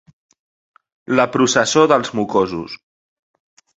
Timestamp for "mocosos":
2.21-2.79